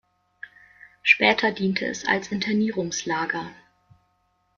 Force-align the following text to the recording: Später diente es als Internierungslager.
Später 1.03 1.51
diente 1.51 1.85
es 1.85 2.05
als 2.07 2.31
Internierungslager. 2.31 3.51